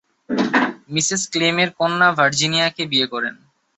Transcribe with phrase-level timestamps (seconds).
[0.89, 3.35] Mrs ক্লেম-এর কন্যা ভার্জিনিয়াকে বিয়ে করেন।